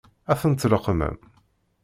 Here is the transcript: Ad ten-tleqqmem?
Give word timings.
Ad 0.31 0.37
ten-tleqqmem? 0.41 1.15